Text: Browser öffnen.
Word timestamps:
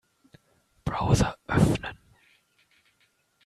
Browser 0.83 1.37
öffnen. 1.47 1.97